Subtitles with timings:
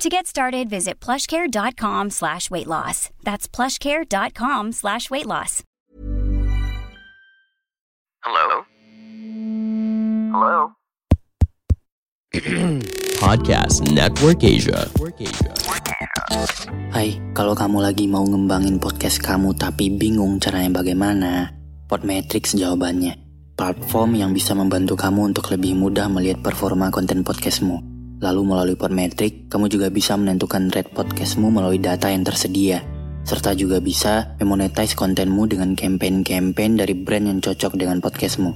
[0.00, 3.12] To get started, visit plushcare.com slash weight loss.
[3.20, 5.60] That's plushcare.com slash weight loss.
[8.24, 8.64] Hello?
[10.32, 10.56] Hello?
[13.20, 14.88] Podcast Network Asia.
[16.96, 21.52] Hai, kalau kamu lagi mau ngembangin podcast kamu tapi bingung caranya bagaimana,
[21.92, 23.20] Podmetrics jawabannya.
[23.52, 27.89] Platform yang bisa membantu kamu untuk lebih mudah melihat performa konten podcastmu.
[28.20, 32.84] Lalu melalui Podmetrics, kamu juga bisa menentukan rate podcastmu melalui data yang tersedia.
[33.24, 38.52] Serta juga bisa memonetize kontenmu dengan campaign-campaign dari brand yang cocok dengan podcastmu.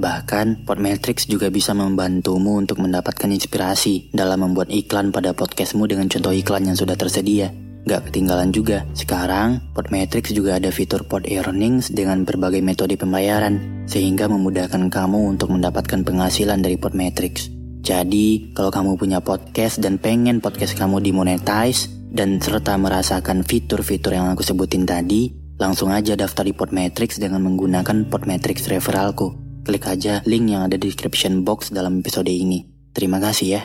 [0.00, 6.32] Bahkan, Podmetrics juga bisa membantumu untuk mendapatkan inspirasi dalam membuat iklan pada podcastmu dengan contoh
[6.32, 7.52] iklan yang sudah tersedia.
[7.84, 14.32] Gak ketinggalan juga, sekarang Podmetrics juga ada fitur Pod Earnings dengan berbagai metode pembayaran, sehingga
[14.32, 17.63] memudahkan kamu untuk mendapatkan penghasilan dari Podmetrics.
[17.84, 24.30] Jadi, kalau kamu punya podcast dan pengen podcast kamu dimonetize, dan serta merasakan fitur-fitur yang
[24.30, 29.34] aku sebutin tadi, langsung aja daftar di Podmetrics dengan menggunakan Podmetrics referralku.
[29.66, 32.64] Klik aja link yang ada di description box dalam episode ini.
[32.94, 33.62] Terima kasih ya.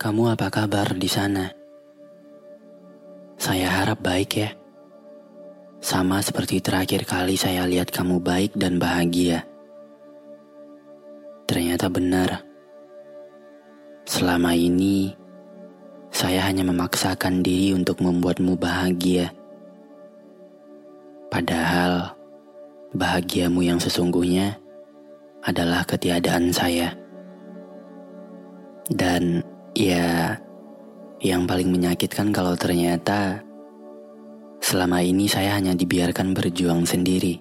[0.00, 1.50] Kamu apa kabar di sana?
[3.36, 4.59] Saya harap baik ya.
[5.90, 9.42] Sama seperti terakhir kali saya lihat kamu baik dan bahagia.
[11.50, 12.46] Ternyata benar.
[14.06, 15.10] Selama ini,
[16.14, 19.34] saya hanya memaksakan diri untuk membuatmu bahagia.
[21.26, 22.14] Padahal,
[22.94, 24.62] bahagiamu yang sesungguhnya
[25.42, 26.94] adalah ketiadaan saya.
[28.86, 29.42] Dan
[29.74, 30.38] ya,
[31.18, 33.42] yang paling menyakitkan kalau ternyata
[34.60, 37.40] selama ini saya hanya dibiarkan berjuang sendiri.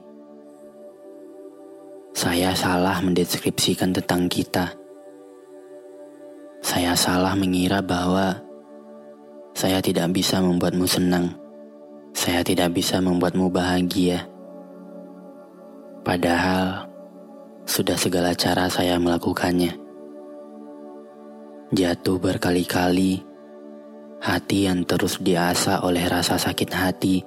[2.15, 4.75] Saya salah mendeskripsikan tentang kita.
[6.59, 8.35] Saya salah mengira bahwa
[9.55, 11.31] saya tidak bisa membuatmu senang.
[12.11, 14.27] Saya tidak bisa membuatmu bahagia.
[16.03, 16.89] Padahal
[17.69, 19.77] sudah segala cara saya melakukannya.
[21.69, 23.21] Jatuh berkali-kali,
[24.29, 27.25] hati yang terus diasah oleh rasa sakit hati.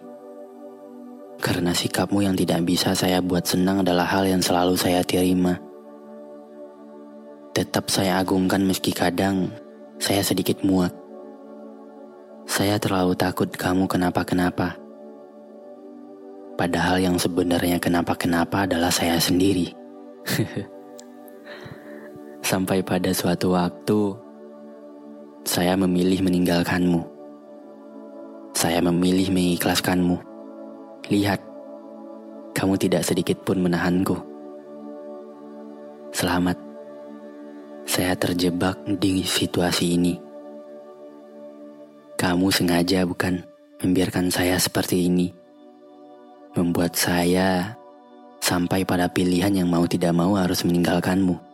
[1.42, 5.58] Karena sikapmu yang tidak bisa saya buat senang adalah hal yang selalu saya terima.
[7.50, 9.50] Tetap saya agungkan meski kadang
[9.98, 10.94] saya sedikit muak.
[12.46, 14.78] Saya terlalu takut kamu kenapa-kenapa.
[16.54, 19.74] Padahal yang sebenarnya kenapa-kenapa adalah saya sendiri.
[22.50, 24.14] Sampai pada suatu waktu,
[25.42, 27.02] saya memilih meninggalkanmu.
[28.54, 30.16] Saya memilih mengikhlaskanmu.
[31.10, 31.42] Lihat,
[32.54, 34.14] kamu tidak sedikit pun menahanku.
[36.14, 36.54] Selamat,
[37.82, 40.14] saya terjebak di situasi ini.
[42.14, 43.42] Kamu sengaja bukan
[43.82, 45.34] membiarkan saya seperti ini.
[46.54, 47.74] Membuat saya
[48.38, 51.51] sampai pada pilihan yang mau tidak mau harus meninggalkanmu.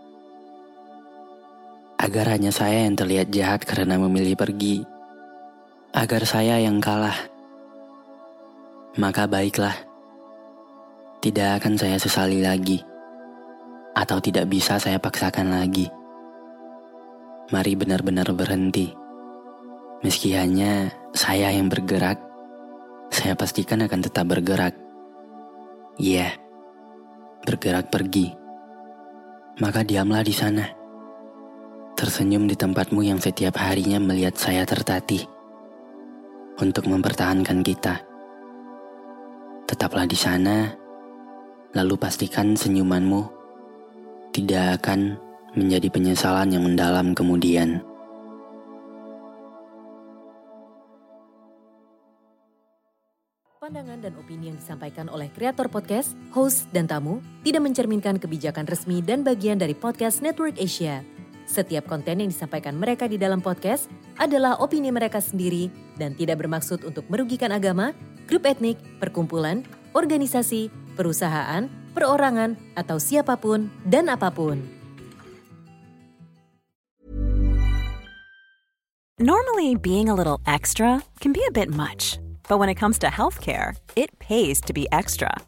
[2.09, 4.81] Agar hanya saya yang terlihat jahat karena memilih pergi.
[5.93, 7.29] Agar saya yang kalah.
[8.97, 9.77] Maka baiklah.
[11.21, 12.81] Tidak akan saya sesali lagi.
[13.93, 15.85] Atau tidak bisa saya paksakan lagi.
[17.53, 18.89] Mari benar-benar berhenti
[19.99, 22.23] Meski hanya saya yang bergerak,
[23.11, 24.79] saya pastikan akan tetap bergerak.
[25.99, 26.33] Iya, yeah,
[27.43, 28.31] bergerak pergi.
[29.59, 30.78] Maka diamlah di sana.
[31.99, 35.27] Tersenyum di tempatmu yang setiap harinya melihat saya tertatih.
[36.63, 37.99] Untuk mempertahankan kita.
[39.67, 40.79] Tetaplah di sana,
[41.75, 43.27] lalu pastikan senyumanmu
[44.31, 45.19] tidak akan
[45.59, 47.83] menjadi penyesalan yang mendalam kemudian.
[53.59, 59.03] Pandangan dan opini yang disampaikan oleh kreator podcast, host, dan tamu tidak mencerminkan kebijakan resmi
[59.03, 61.18] dan bagian dari podcast Network Asia.
[61.49, 63.89] Setiap konten yang disampaikan mereka di dalam podcast
[64.21, 67.97] adalah opini mereka sendiri dan tidak bermaksud untuk merugikan agama,
[68.29, 69.65] grup etnik, perkumpulan,
[69.97, 71.65] organisasi, perusahaan,
[71.97, 74.61] perorangan, atau siapa pun dan apa pun.
[79.19, 83.11] Normally, being a little extra can be a bit much, but when it comes to
[83.11, 85.48] healthcare, it pays to be extra.